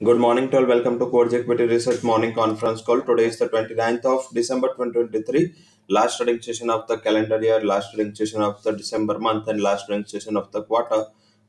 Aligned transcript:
Good 0.00 0.18
morning 0.18 0.48
to 0.48 0.56
all. 0.56 0.64
Welcome 0.64 0.98
to 0.98 1.06
Codes 1.06 1.34
Equity 1.34 1.64
Research 1.64 2.02
Morning 2.02 2.32
Conference 2.32 2.80
Call. 2.80 3.02
Today 3.02 3.26
is 3.26 3.38
the 3.38 3.48
29th 3.48 4.06
of 4.06 4.28
December 4.32 4.68
2023, 4.68 5.54
last 5.90 6.16
trading 6.16 6.40
session 6.40 6.70
of 6.70 6.86
the 6.88 6.96
calendar 6.96 7.38
year, 7.42 7.60
last 7.62 7.92
trading 7.92 8.14
session 8.14 8.40
of 8.40 8.62
the 8.62 8.72
December 8.72 9.18
month, 9.18 9.48
and 9.48 9.60
last 9.60 9.86
trading 9.86 10.06
session 10.06 10.38
of 10.38 10.50
the 10.52 10.62
quarter. 10.62 11.00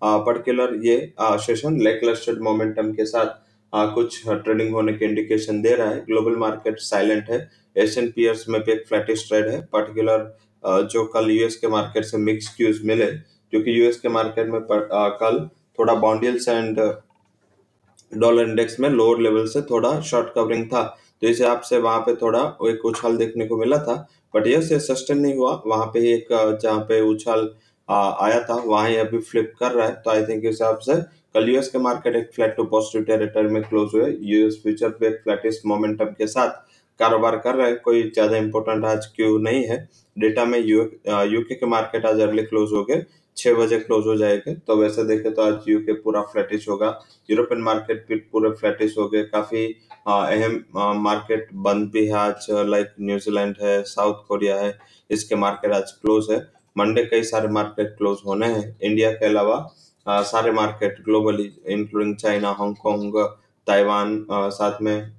Particular 0.01 0.73
ये 0.85 0.95
session 1.43 1.79
lacklustre 1.81 2.41
momentum 2.47 2.91
के 2.93 3.05
साथ 3.05 3.29
uh, 3.73 3.93
कुछ 3.93 4.21
trading 4.27 4.73
होने 4.73 4.93
के 4.93 5.05
indication 5.05 5.61
दे 5.61 5.75
रहा 5.75 5.89
है 5.89 6.03
global 6.05 6.35
market 6.43 6.79
silent 6.87 7.29
है 7.29 7.39
एस 7.83 7.97
एन 7.97 8.11
पीयर्स 8.15 8.47
में 8.49 8.59
भी 8.61 8.71
एक 8.71 8.83
फ्लैटिश 8.87 9.27
ट्रेड 9.27 9.47
है 9.49 9.61
पर्टिकुलर 9.73 10.25
जो 10.93 11.05
कल 11.13 11.31
यूएस 11.31 11.55
के 11.61 11.67
मार्केट 11.77 12.05
से 12.05 12.17
मिक्स 12.25 12.53
क्यूज 12.57 12.81
मिले 12.91 13.07
क्योंकि 13.07 13.79
यूएस 13.79 13.99
के 13.99 14.09
मार्केट 14.17 14.49
में 14.49 14.59
पर, 14.61 14.83
uh, 14.83 15.09
कल 15.21 15.39
थोड़ा 15.79 15.93
bond yields 16.07 16.47
and 16.49 16.79
dollar 18.13 18.49
index 18.49 18.79
में 18.79 18.89
लोअर 18.89 19.19
लेवल 19.21 19.45
से 19.47 19.61
थोड़ा 19.61 19.99
शॉर्ट 20.01 20.33
कवरिंग 20.35 20.65
था। 20.67 20.83
तो 21.21 21.27
इस 21.27 21.39
हिसाब 21.39 21.61
से 21.61 21.77
वहाँ 21.79 21.99
पे 21.99 22.15
थोड़ा 22.15 22.41
एक 22.69 22.85
उछाल 22.85 23.17
देखने 23.17 23.45
को 23.47 23.57
मिला 23.57 23.77
था। 23.77 23.95
बट 24.33 24.47
यस 24.47 24.71
ये 24.71 24.79
सस्टेन 24.79 25.17
नहीं 25.17 25.35
हुआ। 25.35 25.61
वहाँ 25.67 25.85
पे 25.85 25.99
एक, 26.13 26.27
जहाँ 26.61 26.79
पे 26.79 27.01
उछाल 27.09 27.49
आया 27.89 28.39
था, 28.41 28.55
वहाँ 28.55 28.93
अभी 28.95 29.17
फ्लिप 29.19 29.53
कर 29.59 29.71
रहा 29.71 29.87
है। 29.87 29.93
तो 29.95 30.11
आई 30.11 30.23
थिंक 30.25 30.45
हिसाब 30.45 30.77
से 30.79 30.95
कल 31.33 31.49
यूएस 31.49 31.67
के 31.69 31.79
मार्केट 31.79 32.15
एक 32.15 32.29
फ्लैट 32.35 32.55
टू 32.55 32.63
पॉजिटिव 32.65 33.03
टेरिटरी 33.05 33.49
में 33.49 33.61
क्लोज 33.63 33.91
हुए। 33.95 34.11
यूएस 34.21 34.59
फ्यूचर 34.63 34.89
पे 34.89 35.07
एक 35.07 35.19
फ्लैटेस्ट 35.23 35.65
मोमेंटम 35.65 36.05
के 36.17 36.27
साथ 36.27 36.49
कारोबार 36.99 37.37
कर 37.37 37.55
रहे 37.55 37.67
हैं, 37.67 37.79
कोई 37.79 38.01
ज़्यादा 38.03 38.37
इंपॉर्टेंट 38.37 38.85
आज 38.85 39.05
क्यों 39.15 39.39
नहीं 39.39 39.63
है। 39.65 39.87
डेटा 40.17 40.45
में 40.45 40.59
यू 40.59 40.79
यूके 40.79 41.55
के 41.55 41.65
मार्केट 41.67 42.05
आज 42.05 42.19
अर्ली 42.21 42.43
क्लोज 42.43 42.71
हो 42.73 42.83
गए, 42.83 43.03
छह 43.37 43.53
बजे 43.55 43.79
क्लोज 43.79 44.07
हो 44.07 44.15
जाएँगे। 44.17 44.53
तो 44.57 44.75
वैसे 44.77 45.03
देखे 45.05 45.29
तो 45.31 45.41
आज 45.43 45.67
यूके 45.67 45.93
पूरा 46.01 46.21
फ्लैटिश 46.23 46.67
होगा। 46.69 46.97
यूरोपियन 47.29 47.61
मार्केट 47.61 48.05
भी 48.09 48.15
पूरे 48.15 48.49
फ्लैटिश 48.51 48.97
हो 48.97 49.07
गए, 49.09 49.23
काफ़ी 49.25 49.65
अहम 50.07 50.63
मार्केट 50.99 51.47
बंद 51.55 51.89
भी 51.91 52.05
है 52.07 52.13
आज 52.15 52.47
लाइक 52.49 52.93
न्यूजीलैंड 53.01 53.55
है 53.61 53.81
साउथ 53.85 54.23
कोरिया 54.27 54.55
है, 54.57 54.77
इसके 55.09 55.35
मार्केट 55.37 55.71
आज 55.73 55.91
क्लोज 55.93 56.27
है। 56.31 56.39
मंडे 56.75 57.03
कई 57.05 57.23
सारे 57.25 57.47
मार्केट 57.49 57.95
क्लोज 57.97 58.17
होने 58.25 58.47
हैं। 58.47 58.77
इंडिया 58.81 59.11
के 59.11 59.25
अलावा 59.25 59.57
सारे 60.05 60.51
market 60.51 61.01
globally 61.05 61.43
including 61.69 62.15
China 62.17 62.51
Hong Kong 62.51 63.17
Taiwan 63.67 64.25
साथ 64.31 64.81
में 64.81 65.11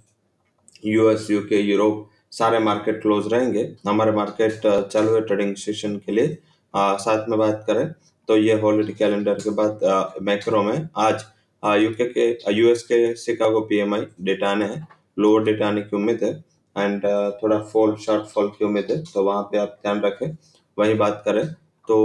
यूएस 0.83 1.31
यूके 1.31 1.61
यूरोप 1.61 2.09
सारे 2.33 2.59
मार्केट 2.61 3.01
क्लोज 3.03 3.33
रहेंगे। 3.33 3.69
हमारे 3.87 4.13
मार्केट 4.13 4.61
चालू 4.87 5.15
है 5.15 5.21
ट्रेडिंग 5.23 5.55
सेशन 5.57 5.97
के 5.97 6.13
लिए 6.13 6.39
आ, 6.75 6.97
साथ 6.97 7.29
में 7.29 7.39
बात 7.39 7.65
करें 7.67 7.87
तो 8.29 8.37
ये 8.37 8.55
हॉलिडे 8.61 8.93
कैलेंडर 8.95 9.35
के 9.41 9.51
बाद 9.53 9.81
मैक्रो 10.23 10.63
में 10.63 10.89
आज 10.99 11.25
यूके 11.63 12.05
के 12.09 12.55
यूएस 12.55 12.83
के 12.83 13.15
शिकागो 13.17 13.61
पीएमआई 13.63 14.07
डेटा 14.21 14.51
आने 14.51 14.65
हैं। 14.67 14.87
लोअर 15.17 15.43
डेटा 15.45 15.67
आने 15.69 15.81
की 15.83 15.97
उम्मीद 15.97 16.23
है 16.23 16.33
एंड 16.77 17.05
थोड़ा 17.43 17.59
फॉल 17.73 17.95
शॉर्ट 18.05 18.27
फॉल 18.29 18.49
की 18.49 18.65
उम्मीद 18.65 18.91
है 18.91 19.03
तो 19.05 19.23
वहाँ 19.25 19.43
पे 19.43 19.59
आप 19.59 19.79
ध्यान 19.83 20.01
रखें। 20.03 20.37
वही 20.79 20.95
बात 20.97 21.23
करें 21.25 21.47
तो 21.89 21.99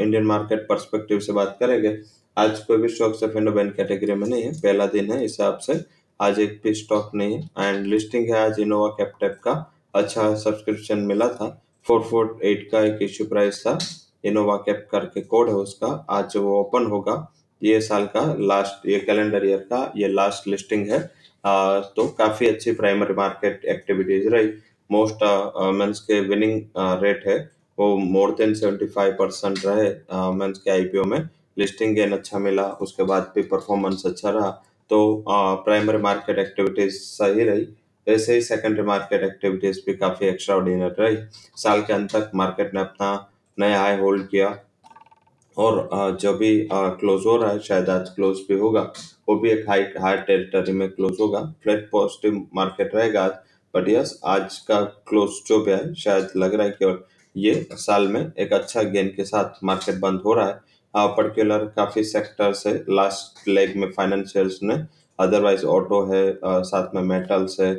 इंडियन 0.00 0.24
मार्केट 0.26 0.66
परस्पेक्टिव 0.68 1.20
से 1.20 1.32
बात 1.32 1.56
करेंगे। 1.60 1.96
आज 2.36 2.58
कोई 2.60 2.76
भी 2.78 2.88
स्टॉक 2.88 3.14
से 3.16 3.26
फेंडोबेन 3.28 3.68
कैटेगरी 3.70 4.14
में 4.14 4.26
नहीं 4.28 4.42
है 4.42 4.52
पहला 4.52 4.86
दिन 4.88 5.10
है 5.12 5.16
इस 5.16 5.30
हिसाब 5.30 5.58
से। 5.58 5.74
आज 6.22 6.38
एक 6.40 6.60
भी 6.64 6.72
स्टॉक 6.74 7.10
नहीं 7.14 7.34
है 7.34 7.68
एंड 7.68 7.86
लिस्टिंग 7.86 8.28
है 8.30 8.38
आज 8.38 8.58
इनोवा 8.60 8.88
कैपटेप 8.98 9.38
का। 9.44 9.52
अच्छा 9.94 10.34
सब्सक्रिप्शन 10.36 10.98
मिला 11.06 11.28
था 11.28 11.48
फोर 11.86 12.02
फोर 12.10 12.38
एट 12.44 12.68
का 12.72 12.82
एक 12.84 12.98
इश्यू 13.02 13.26
प्राइस 13.28 13.60
था 13.60 13.76
इनोवा 14.24 14.56
कैप 14.66 14.86
करके 14.92 15.20
कोड 15.22 15.48
है 15.48 15.54
उसका 15.56 15.88
आज 16.10 16.36
वो 16.36 16.58
ओपन 16.60 16.86
होगा 16.86 17.16
ये 17.62 17.80
साल 17.80 18.06
का 18.14 18.22
लास्ट 18.40 18.88
ये 18.88 18.98
कैलेंडर 19.00 19.46
ईयर 19.46 19.66
का 19.72 19.82
ये 19.96 20.08
लास्ट 20.08 20.48
लिस्टिंग 20.48 20.88
है। 20.90 20.98
आ, 21.44 21.80
तो 21.80 22.06
काफ़ी 22.18 22.46
अच्छी 22.48 22.72
प्राइमरी 22.72 23.14
मार्केट 23.14 23.64
एक्टिविटीज़ 23.66 24.28
रही। 24.28 24.48
मोस्ट 24.90 25.24
मीन्स 25.74 26.00
के 26.00 26.20
विनिंग 26.22 26.60
रेट 27.02 27.26
है 27.26 27.38
वो 27.78 27.96
more 27.98 28.34
than 28.38 28.54
seventy 28.54 28.86
five 28.88 29.16
percent 29.18 29.58
रहे 29.66 29.90
मीन्स 30.34 30.58
के 30.58 30.70
आईपीओ 30.70 31.04
में। 31.04 31.20
लिस्टिंग 31.58 31.94
गेन 31.96 32.12
अच्छा 32.12 32.38
मिला 32.40 32.68
उसके 32.82 33.02
बाद 33.04 33.32
भी 33.34 33.42
परफॉर्मेंस 33.44 34.02
अच्छा 34.06 34.30
रहा। 34.30 34.50
तो 34.90 35.24
प्राइमरी 35.28 35.98
मार्केट 35.98 36.38
एक्टिविटीज़ 36.38 36.94
सही 36.94 37.44
रही। 37.44 37.62
वैसे 38.06 38.34
ही 38.34 38.40
सेकेंडरी 38.42 38.82
मार्केट 38.82 39.22
एक्टिविटीज़ 39.22 39.78
भी 39.86 39.94
काफ़ी 39.94 40.26
एक्स्ट्रा 40.26 40.56
रही। 40.98 41.16
साल 41.56 41.82
के 41.82 41.92
अंत 41.92 42.10
तक 42.16 42.30
मार्केट 42.34 42.74
ने 42.74 42.80
अपना 42.80 43.10
नया 43.58 43.80
हाई 43.80 43.96
होल्ड 43.96 44.26
किया। 44.28 44.58
और 45.56 45.88
जो 46.20 46.32
भी 46.32 46.50
क्लोज 46.72 47.26
हो 47.26 47.36
रहा 47.36 47.50
है, 47.50 47.58
शायद 47.60 47.88
आज 47.90 48.08
क्लोज 48.08 48.38
भी 48.48 48.58
होगा, 48.58 48.82
वो 49.28 49.38
भी 49.38 49.50
एक 49.50 49.68
हाई 49.68 49.82
हाई 50.00 50.16
टेरिटरी 50.18 50.72
में 50.72 50.88
क्लोज 50.90 51.16
होगा। 51.20 51.42
फ्लैट 51.62 51.88
पॉजिटिव 51.92 52.46
मार्केट 52.54 52.94
रहेगा 52.94 53.24
आज। 53.24 53.32
बट 53.74 53.88
यस 53.88 54.18
आज 54.24 54.58
का 54.58 54.80
क्लोज 55.08 55.30
जो 55.46 55.60
भी 55.60 55.72
है, 55.72 55.94
शायद 55.94 56.28
लग 56.36 56.54
रहा 56.54 56.66
है 56.66 56.76
कि 56.82 57.04
ये 57.36 57.54
साल 57.72 58.08
में 58.08 58.32
एक 58.38 58.52
अच्छा 58.52 58.82
गेन 58.82 59.08
के 59.08 59.24
साथ 59.24 59.64
मार्केट 59.64 59.98
बंद 60.00 60.20
हो 60.20 60.34
रहा 60.34 60.46
है। 60.46 60.60
पर्टिकुलर 60.94 61.64
काफ़ी 61.76 62.04
सेक्टर 62.04 62.52
से 62.54 62.72
लास्ट 62.90 63.48
लेग 63.48 63.76
में 63.76 63.90
फाइनेंशियल्स 63.92 64.58
ने 64.62 64.74
अदरवाइज़ 65.18 65.64
ऑटो 65.66 66.04
है 66.12 66.24
साथ 66.64 66.94
में 66.94 67.02
मेटल्स 67.04 67.60
है 67.60 67.74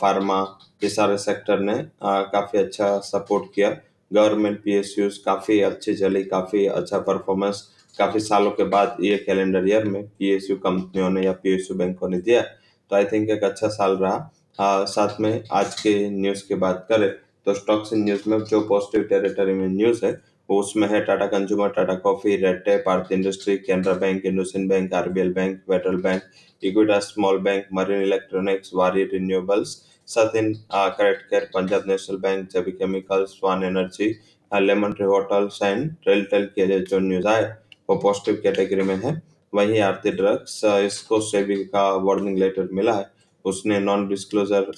फार्मा 0.00 0.40
ये 0.82 0.88
सारे 0.90 1.16
सेक्टर 1.18 1.60
ने 1.60 1.74
काफ़ी 2.04 2.58
अच्छा 2.58 2.98
सपोर्ट 3.04 3.44
किया। 3.54 3.70
गवर्नमेंट 4.10 4.58
पी 4.64 4.82
काफ़ी 5.24 5.60
अच्छी 5.62 5.94
चली 5.94 6.22
काफ़ी 6.24 6.66
अच्छा 6.66 6.98
परफॉर्मेंस 7.00 7.62
काफ़ी 7.98 8.20
सालों 8.20 8.50
के 8.50 8.64
बाद 8.68 8.96
ये 9.00 9.16
कैलेंडर 9.26 9.68
ईयर 9.68 9.84
में 9.84 10.02
पीएसयू 10.08 10.56
कंपनियों 10.58 11.10
ने 11.10 11.24
या 11.24 11.32
पीएसयू 11.42 11.76
बैंकों 11.76 12.08
ने 12.08 12.18
दिया। 12.20 12.42
तो 12.42 12.96
आई 12.96 13.04
थिंक 13.04 13.30
एक 13.30 13.44
अच्छा 13.44 13.68
साल 13.68 13.96
रहा। 13.96 14.30
आ, 14.58 14.84
साथ 14.84 15.20
में 15.20 15.42
आज 15.52 15.80
के 15.80 15.94
न्यूज़ 16.10 16.46
की 16.48 16.54
बात 16.56 16.86
करें 16.88 17.10
तो 17.46 17.54
स्टॉक्स 17.54 17.92
इन 17.92 18.04
न्यूज़ 18.04 18.28
में 18.30 18.38
जो 18.44 18.60
पॉजिटिव 18.68 19.02
टेरिटरी 19.08 19.54
में 19.54 19.66
न्यूज़ 19.68 20.04
है 20.06 20.12
उसमें 20.48 20.88
है 20.88 21.00
Tata 21.04 21.26
consumer 21.28 21.68
Tata 21.76 21.94
coffee 22.04 22.36
red 22.36 22.64
tape 22.64 22.88
आर्थ 22.88 23.12
industry 23.12 23.56
Canara 23.58 23.92
bank 24.04 24.24
IndusInd 24.26 24.68
bank 24.68 24.94
RBL 24.94 25.32
bank 25.32 25.58
federal 25.70 25.96
bank 26.02 26.22
Equitas 26.62 26.98
small 27.00 27.38
bank 27.40 27.66
marine 27.74 28.02
electronics 28.02 28.70
Waaree 28.74 29.04
renewables 29.12 29.82
Satin 30.08 30.48
uh, 30.68 30.90
Correct 30.94 31.22
Care, 31.30 31.46
Punjab 31.52 31.86
National 31.86 32.18
Bank, 32.18 32.50
Jabi 32.50 32.72
Chemicals, 32.78 33.30
Swan 33.36 33.62
Energy, 33.64 34.08
lemon 34.52 34.92
tree 34.92 35.06
hotels 35.06 35.58
and 35.62 35.94
RailTel 36.08 36.44
के 36.58 36.80
जो 36.80 36.98
news 36.98 37.26
आए 37.28 37.44
वो 37.90 37.96
positive 38.02 38.34
category 38.42 38.82
में 38.82 38.94
है। 39.04 39.12
वही 39.52 39.78
आरती 39.86 40.10
drugs 40.10 40.60
इसको 40.64 41.20
सेबी 41.20 41.56
का 41.64 41.88
warning 42.04 42.38
letter 42.38 42.68
मिला 42.72 42.92
है। 42.92 43.06
उसने 43.44 43.78
नॉन 43.80 44.06
डिस्क्लोजर 44.08 44.70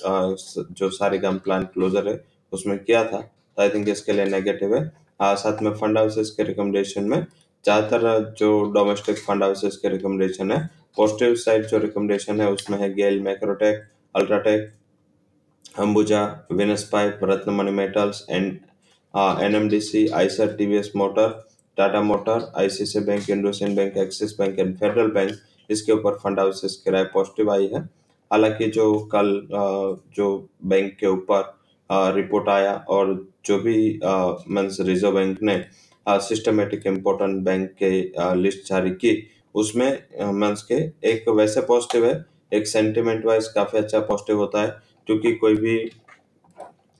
जो 0.70 0.90
सारी 0.90 1.18
गम 1.18 1.38
प्लान 1.44 1.64
क्लोजर 1.74 2.08
है 2.08 2.16
उसमें 2.52 2.78
किया 2.78 3.04
था। 3.04 3.20
आई 3.58 3.68
थिंक 3.70 3.88
इसके 3.88 4.12
लिए 4.12 4.24
नेगेटिव 4.26 4.74
है। 4.76 4.82
आ, 5.20 5.34
साथ 5.34 5.62
में 5.62 5.72
फंड 5.74 5.98
हाउसेस 5.98 6.30
के 6.30 6.42
रिकमेंडेशन 6.42 7.04
में 7.04 7.20
ज़्यादातर 7.64 8.34
जो 8.38 8.48
डोमेस्टिक 8.74 9.18
फंड 9.18 9.42
हाउसेस 9.42 9.76
के 9.76 9.88
रिकमेंडेशन 9.88 10.52
है 10.52 10.58
पॉजिटिव 10.96 11.34
साइड 11.34 11.66
जो 11.66 11.78
रिकमेंडेशन 11.78 12.40
है 12.40 12.50
उसमें 12.52 12.78
है 12.78 12.92
GAIL 12.94 13.20
Macrotech 13.22 13.84
UltraTech 14.14 14.72
Ambuja, 15.76 16.20
Venus 16.48 16.84
Pipe, 16.84 17.20
Ratnamani 17.20 17.72
Metals, 17.72 18.24
and 18.28 18.60
uh, 19.14 19.36
NMDC, 19.36 20.10
ICER, 20.10 20.56
TVS 20.58 20.94
Motor, 20.94 21.32
Tata 21.78 22.00
motor 22.00 22.52
ICC 22.58 23.00
bank 23.04 23.28
IndusInd 23.30 23.74
bank 23.76 23.96
axis 23.96 24.30
bank 24.38 24.58
and 24.58 24.76
federal 24.78 25.10
bank 25.12 25.32
इसके 25.70 25.92
ऊपर 25.92 26.14
fund 26.18 26.38
houses 26.40 26.76
किराए 26.84 27.04
positive 27.14 27.50
आई 27.52 27.66
है। 27.74 27.80
हालाँकि 28.30 28.68
जो 28.76 28.86
कल 29.14 29.28
जो 30.16 30.28
बैंक 30.64 30.96
के 31.00 31.06
ऊपर 31.06 31.42
रिपोर्ट 31.90 32.48
आया 32.48 32.72
और 32.88 33.14
जो 33.46 33.58
भी 33.58 33.76
मीन्स 34.50 34.80
रिज़र्व 34.80 35.14
बैंक 35.14 35.38
ने 35.42 35.64
सिस्टमेटिक 36.06 36.86
इम्पोर्टेंट 36.86 37.42
बैंक 37.44 37.70
के 37.82 37.90
लिस्ट 38.36 38.68
जारी 38.68 38.90
की, 38.92 39.22
उसमें 39.54 40.32
मीन्स 40.34 40.62
के 40.62 40.74
एक 41.10 41.28
वैसे 41.30 41.60
पॉजिटिव 41.62 42.06
है, 42.06 42.24
एक 42.52 42.66
सेंटिमेंट 42.66 43.24
वाइज 43.26 43.48
काफ़ी 43.54 43.78
अच्छा 43.78 44.00
पॉजिटिव 44.00 44.38
होता 44.38 44.62
है, 44.62 44.68
क्योंकि 45.06 45.32
कोई 45.34 45.56
भी 45.56 45.78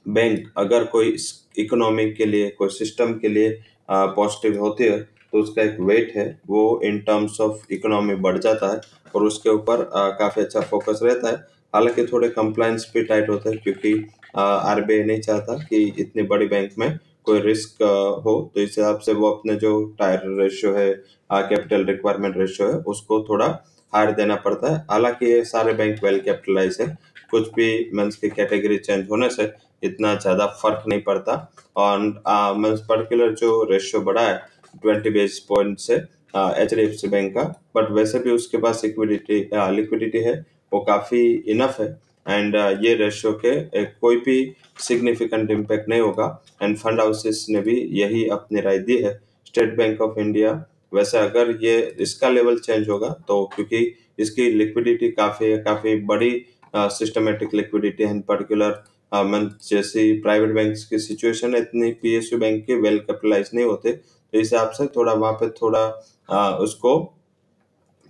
बैंक 0.07 0.49
अगर 0.59 0.85
कोई 0.87 1.17
इकोनॉमी 1.59 2.11
के 2.13 2.27
लिए, 2.27 2.49
कोई 2.51 2.69
सिस्टम 2.71 3.13
के 3.15 3.29
लिए 3.29 3.51
पॉजिटिव 3.91 4.61
होती 4.61 4.85
है 4.85 4.99
तो 5.33 5.41
उसका 5.41 5.63
एक 5.63 5.81
वेट 5.81 6.13
है, 6.17 6.27
वो 6.49 6.81
इन 6.85 6.99
टर्म्स 7.01 7.41
ऑफ़ 7.41 7.73
इकोनॉमी 7.73 8.15
बढ़ 8.17 8.39
जाता 8.39 8.73
है 8.73 8.81
और 9.15 9.25
उसके 9.25 9.51
ऊपर 9.51 9.83
काफ़ी 10.19 10.43
अच्छा 10.43 10.61
फोकस 10.63 11.01
रहता 11.03 11.29
है। 11.29 11.35
हालाँकि 11.75 12.05
थोड़े 12.07 12.29
कंप्लाइंस 12.31 12.91
भी 12.95 13.03
टाइट 13.05 13.29
होते 13.31 13.51
हैं, 13.51 13.59
क्योंकि 13.59 13.93
आर 14.37 14.85
नहीं 14.87 15.21
चाहता 15.21 15.57
कि 15.61 15.83
इतनी 15.99 16.23
बड़ी 16.25 16.47
बैंक 16.47 16.73
में 16.79 16.99
कोई 17.27 17.41
रिस्क 17.41 17.83
हो 18.25 18.35
तो 18.55 18.61
इस 18.61 18.75
हिसाब 18.79 18.99
से 18.99 19.13
वो 19.15 19.31
अपने 19.31 19.55
जो 19.57 19.71
टायर 19.99 20.23
रेशियो 20.41 20.73
है 20.75 20.93
कैपिटल 21.33 21.85
रिक्वायरमेंट 21.85 22.37
रेशियो 22.39 22.69
है, 22.69 22.75
उसको 22.77 23.23
थोड़ा 23.29 23.47
हायर 23.93 24.11
देना 24.13 24.35
पड़ता 24.37 24.73
है। 24.73 24.85
हालाँकि 24.91 25.27
ये 25.27 25.43
सारे 25.45 25.73
बैंक 25.73 26.03
वेल 26.05 26.19
कैपिटलाइज 26.21 26.77
है, 26.81 26.87
कुछ 27.31 27.49
भी 27.55 27.91
मीन्स 27.95 28.17
की 28.17 28.29
कैटेगरी 28.31 28.79
चेंज 28.79 29.07
होने 29.11 29.29
से 29.31 29.53
इतना 29.83 30.15
ज़्यादा 30.17 30.47
फ़र्क 30.63 30.85
नहीं 30.89 31.03
पड़ता। 31.03 31.35
और 31.77 31.99
मीन्स 32.59 32.81
पर्टिकुलर 32.89 33.35
जो 33.35 33.63
रेशियो 33.71 34.03
बढ़ा 34.03 34.23
है, 34.23 34.37
ट्वेंटी 34.83 35.11
बेसिस 35.11 35.39
पॉइंट 35.49 35.79
से 35.79 35.95
H 35.95 36.75
D 36.75 36.83
F 36.83 36.95
C 36.95 37.09
bank 37.09 37.33
का, 37.35 37.43
बट 37.77 37.91
वैसे 37.91 38.19
भी 38.19 38.31
उसके 38.31 38.59
पास 38.59 38.83
लिक्विडिटी 38.85 39.39
लिक्विडिटी 39.77 40.19
है, 40.21 40.35
वो 40.73 40.81
काफ़ी 40.83 41.27
इनफ 41.49 41.81
है। 41.81 41.89
एंड 42.27 42.55
ये 42.85 42.95
रेशियो 42.95 43.33
के 43.45 43.51
एक 43.81 43.93
कोई 44.01 44.17
भी 44.21 44.55
सिग्निफिकेंट 44.79 45.51
इम्पैक्ट 45.51 45.89
नहीं 45.89 46.01
होगा। 46.01 46.27
एंड 46.63 46.77
फंड 46.79 47.01
हाउसेस 47.01 47.47
ने 47.51 47.61
भी 47.61 47.77
यही 48.01 48.27
अपनी 48.31 48.61
राय 48.61 48.79
दी 48.81 48.97
है। 49.03 49.15
स्टेट 49.47 49.77
बैंक 49.77 50.01
ऑफ़ 50.03 50.19
इंडिया 50.21 50.53
वैसे 50.95 51.19
अगर 51.19 51.57
ये 51.63 51.79
इसका 52.01 52.29
लेवल 52.29 52.59
चेंज 52.59 52.89
होगा 52.89 53.09
तो 53.29 53.45
क्योंकि 53.55 53.95
इसकी 54.19 54.51
लिक्विडिटी 54.51 55.11
काफ़ी 55.13 55.57
काफ़ी 55.63 55.95
बड़ी 56.03 56.31
सिस्टमेटिक 56.75 57.55
लिक्विडिटी 57.55 58.05
है। 58.05 58.21
पर्टिकुलर 58.23 58.83
जैसे 59.65 60.13
प्राइवेट 60.23 60.55
बैंक्स 60.55 60.85
की 60.85 60.99
सिचुएशन 60.99 61.55
है 61.55 61.61
इतनी 61.61 61.91
पीएसयू 62.03 62.39
बैंक 62.39 62.65
के 62.67 62.75
वेल 62.77 62.99
कैपिटलाइज 63.01 63.51
नहीं 63.55 63.65
होते। 63.65 63.93
तो 63.93 64.39
इस 64.39 64.41
हिसाब 64.43 64.71
से 64.71 64.87
थोड़ा 64.97 65.13
वहाँ 65.13 65.33
पे 65.35 65.49
थोड़ा 65.53 65.81
आ, 66.29 66.51
उसको 66.51 66.95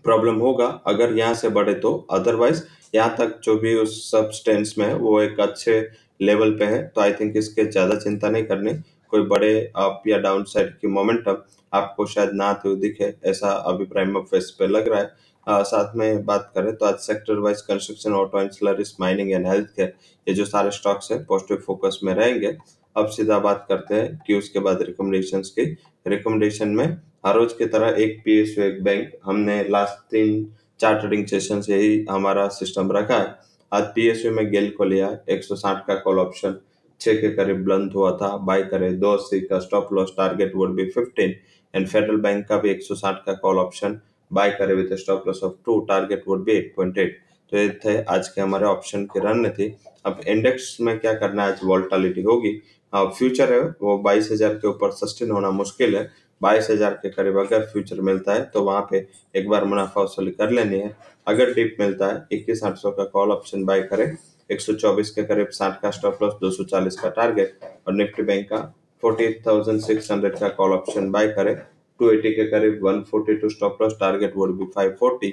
प्रॉब्लम 0.06 0.36
होगा 0.38 0.66
अगर 0.86 1.16
यहाँ 1.18 1.34
से 1.34 1.48
बढ़े 1.50 1.74
तो। 1.76 1.94
अदरवाइज़ 2.12 2.62
यहाँ 2.94 3.14
तक 3.18 3.38
जो 3.44 3.56
भी 3.58 3.74
उस 3.76 4.10
सब 4.10 4.30
स्टेंस 4.32 4.74
में 4.78 4.86
है 4.86 4.94
वो 4.96 5.20
एक 5.22 5.40
अच्छे 5.40 5.80
लेवल 6.22 6.50
पे 6.58 6.64
है। 6.64 6.82
तो 6.86 7.00
आई 7.00 7.12
थिंक 7.12 7.36
इसके 7.36 7.64
ज़्यादा 7.66 7.98
चिंता 7.98 8.28
नहीं 8.30 8.44
करनी। 8.44 8.72
कोई 9.12 9.20
बड़े 9.26 9.52
अप 9.76 10.02
या 10.08 10.18
डाउन 10.18 10.44
साइड 10.46 10.72
की 10.72 10.88
मोमेंटम 10.88 11.36
आपको 11.72 12.06
शायद 12.06 12.30
ना 12.34 12.44
आते 12.46 12.68
हुए 12.68 12.76
दिखे 12.78 13.12
ऐसा 13.26 13.50
अभी 13.68 13.84
प्राइम 13.86 14.16
ऑफ़ 14.16 14.24
फेस 14.26 14.50
पे 14.58 14.66
लग 14.68 14.88
रहा 14.88 15.00
है। 15.00 15.10
आ, 15.46 15.62
साथ 15.64 15.94
में 15.96 16.24
बात 16.26 16.50
करें 16.54 16.74
तो 16.76 16.86
आज 16.86 16.94
sector 17.00 17.38
wise 17.40 17.60
construction 17.62 18.12
auto 18.14 18.40
ancillaries 18.40 18.94
mining 19.00 19.30
and 19.32 19.46
health 19.46 19.68
care 19.68 19.92
ये 20.26 20.34
जो 20.34 20.44
सारे 20.46 20.70
स्टॉक्स 20.72 21.12
है 21.12 21.22
पॉजिटिव 21.24 21.62
फोकस 21.66 21.98
में 22.04 22.12
रहेंगे। 22.14 22.56
अब 22.96 23.08
सीधा 23.08 23.38
बात 23.38 23.64
करते 23.68 23.94
हैं 23.94 24.18
कि 24.26 24.34
उसके 24.34 24.58
बाद 24.58 24.82
रिकमेंडेशन 24.82 25.40
की। 25.50 25.64
रिकमेंडेशन 26.06 26.68
में 26.68 26.86
हर 27.26 27.34
रोज 27.34 27.52
की 27.52 27.66
तरह 27.66 28.02
एक 28.02 28.20
पीएसयू 28.24 28.64
एक 28.64 28.82
बैंक 28.84 29.10
हमने 29.24 29.62
लास्ट 29.68 29.98
तीन 30.10 30.46
चार 30.80 30.98
ट्रेडिंग 31.00 31.26
सेशन 31.26 31.60
से 31.60 31.76
ही 31.76 32.04
हमारा 32.10 32.46
सिस्टम 32.54 32.92
रखा 32.92 33.18
है। 33.18 33.34
आज 33.72 33.84
पीएसयू 33.94 34.32
में 34.32 34.50
गेल 34.50 34.70
को 34.70 34.84
लिया 34.84 35.08
160 35.30 35.80
का 35.86 35.94
कॉल 35.94 36.18
ऑप्शन 36.18 36.56
छह 37.00 37.14
के 37.14 37.30
करीब 37.30 37.64
बुलंद 37.64 37.92
हुआ 37.92 38.10
था 38.16 38.36
बाय 38.38 38.62
करे, 38.62 38.90
दो 38.90 39.12
अस्सी 39.12 39.40
का 39.40 39.58
stop 39.58 39.88
loss 39.92 40.12
target 40.16 40.52
would 40.56 40.74
be 40.74 40.84
15 40.90 41.34
and 41.74 41.86
federal 41.88 42.16
bank 42.16 42.46
का 42.48 42.56
भी 42.56 42.70
160 42.70 43.22
का 43.26 43.32
कॉल 43.34 43.58
ऑप्शन 43.58 44.00
बाय 44.30 44.50
करे 44.50 44.74
with 44.74 44.94
stop 44.96 45.24
loss 45.26 45.42
of 45.44 45.52
two 45.66 45.78
target 45.80 46.22
would 46.28 46.44
be 46.44 46.52
8.8 46.52 47.12
तो 47.52 47.56
ये 47.56 47.68
थे 47.84 48.00
आज 48.04 48.28
के 48.28 48.40
हमारे 48.40 48.66
ऑप्शन 48.66 49.04
की 49.04 49.20
रणनीति। 49.20 49.72
अब 50.06 50.20
इंडेक्स 50.26 50.76
में 50.80 50.98
क्या 50.98 51.12
करना 51.14 51.44
है? 51.44 51.52
आज 51.52 51.60
वॉल्टालिटी 51.64 52.22
होगी। 52.22 52.50
फ्यूचर 52.92 53.52
है 53.52 53.60
वो 53.80 53.96
बाईस 53.98 54.28
हज़ार 54.32 54.54
के 54.54 54.68
ऊपर 54.68 54.90
सस्टेन 54.92 55.30
होना 55.30 55.50
मुश्किल 55.52 55.96
है। 55.96 56.08
बाईस 56.40 56.70
हज़ार 56.70 56.92
के 57.02 57.10
करीब 57.10 57.38
अगर 57.38 57.64
फ्यूचर 57.66 58.00
मिलता 58.02 58.34
है 58.34 58.44
तो 58.44 58.62
वहाँ 58.62 58.86
पे 58.90 59.06
एक 59.34 59.48
बार 59.48 59.64
मुनाफा 59.64 60.00
वसूली 60.00 60.30
कर 60.32 60.50
लेनी 60.50 60.78
है। 60.78 60.94
अगर 61.26 61.52
डिप 61.54 61.76
मिलता 61.80 62.06
है 62.06 62.26
इक्कीस 62.32 62.62
आठ 62.64 62.76
सौ 62.78 62.90
का 62.90 63.04
कॉल 63.06 63.30
ऑप्शन 63.32 63.64
बाय 63.64 63.82
करें। 63.84 64.16
124 64.50 65.10
के 65.10 65.22
करीब 65.24 65.48
60 65.52 65.80
का 65.82 65.90
स्टॉप 65.90 66.22
लॉस 66.22 66.34
240 66.42 66.96
का 66.96 67.08
टारगेट 67.10 67.64
और 67.86 67.94
निफ्टी 67.94 68.22
बैंक 68.22 68.48
का 68.48 68.60
48,600 69.02 70.38
का 70.40 70.48
कॉल 70.50 70.72
ऑप्शन 70.72 71.10
बाय 71.10 71.28
करें। 71.28 71.54
280 72.00 72.32
के 72.32 72.46
करीब 72.50 72.86
142 72.86 73.50
stop 73.50 73.82
loss 73.82 73.96
target 74.00 74.36
would 74.36 74.56
be 74.58 74.66
540 74.76 75.32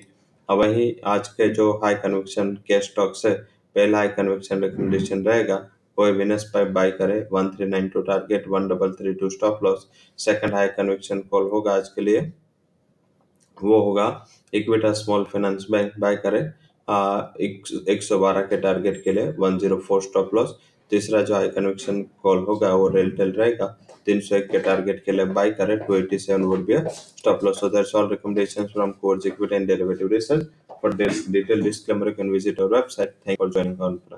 अब 0.50 0.60
वहीं 0.60 0.92
आज 1.08 1.28
के 1.30 1.50
जो 1.52 1.72
हाई 1.84 1.96
कन्विक्शन 1.98 2.54
के 2.68 2.80
स्टॉक्स 2.82 3.26
है 3.26 3.34
पहला 3.76 3.98
हाई 3.98 4.08
कन्विक्शन 4.10 4.64
रिकमेंडेशन 4.64 5.24
रहेगा। 5.26 5.56
वो 5.98 6.06
विनस 6.14 6.44
पाइप 6.54 6.68
बाय 6.78 6.92
करे। 6.92 7.20
1392 7.34 8.02
target 8.08 8.48
1332 8.50 9.30
stop 9.34 9.64
loss. 9.64 9.88
Second 10.20 10.54
high 10.54 10.68
conviction 10.78 11.20
call 11.32 11.50
होगा 11.52 11.74
आज 11.76 11.90
के 11.96 12.02
लिए। 12.02 12.32
वो 13.58 13.80
होगा 13.82 14.26
Equitas 14.54 14.92
small 14.94 15.24
finance 15.34 15.66
bank 15.72 15.92
buy 16.00 16.16
करे। 16.26 16.40
एक 17.90 18.04
सौ 18.04 18.20
बारह 18.20 18.42
के 18.42 18.58
टारगेट 18.62 19.04
के 19.04 19.12
लिए 19.14 19.34
one 19.40 19.58
zero 19.60 19.78
four 19.88 20.02
stop 20.02 20.34
loss. 20.36 20.56
तीसरा 20.92 21.22
जो 21.22 21.34
हाई 21.36 21.50
कन्विक्शन 21.50 22.02
कॉल 22.24 22.40
होगा 22.48 22.74
वो 22.76 22.88
रेलटेल 22.96 23.32
रहेगा। 23.32 23.68
तीन 24.06 24.20
सौ 24.22 24.36
एक 24.36 24.50
के 24.52 24.60
टारगेट 24.60 25.04
के 25.06 25.12
लिए 25.12 25.26
बाय 25.38 25.52
करे। 25.52 25.78
Two 25.78 25.96
eighty 25.96 26.18
seven 26.20 26.44
would 26.44 26.66
be 26.66 26.78
stop 26.90 27.44
loss. 27.44 27.64
recommendations 27.64 28.72
from 28.74 28.94
Core's 29.04 29.26
Equity 29.26 29.56
and 29.56 29.68
Derivative 29.68 30.12
Research. 30.12 30.46
For 30.82 30.92
this 30.92 31.26
detailed 31.28 31.64
disclaimer, 31.64 32.10
you 32.10 32.16
can 32.16 32.32
visit 32.32 32.60
our 32.60 32.70
website. 32.70 33.14
Thank 33.24 33.40
you 33.40 33.46
for 33.46 33.50
joining 33.50 33.78
conference. 33.78 34.12